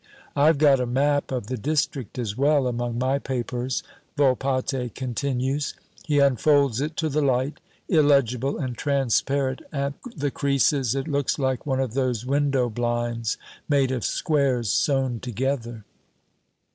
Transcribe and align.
''"I've 0.35 0.57
got 0.57 0.79
a 0.79 0.87
map 0.87 1.31
of 1.31 1.45
the 1.45 1.57
district 1.57 2.17
as 2.17 2.35
well, 2.35 2.65
among 2.65 2.97
my 2.97 3.19
papers," 3.19 3.83
Volpatte 4.17 4.95
continues. 4.95 5.75
He 6.07 6.17
unfolds 6.17 6.81
it 6.81 6.97
to 6.97 7.07
the 7.07 7.21
light. 7.21 7.59
Illegible 7.87 8.57
and 8.57 8.75
transparent 8.75 9.61
at 9.71 9.93
the 10.17 10.31
creases, 10.31 10.95
it 10.95 11.07
looks 11.07 11.37
like 11.37 11.67
one 11.67 11.79
of 11.79 11.93
those 11.93 12.25
window 12.25 12.67
blinds 12.67 13.37
made 13.69 13.91
of 13.91 14.03
squares 14.03 14.71
sewn 14.71 15.19
together. 15.19 15.85